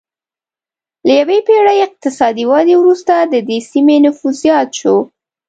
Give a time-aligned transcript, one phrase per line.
[1.05, 4.95] له یوې پېړۍ اقتصادي ودې وروسته د دې سیمې نفوس زیات شو